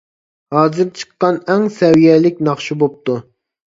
[0.57, 3.25] ھازىر چىققان ئەڭ سەۋىيەلىك ناخشا بوپتۇ.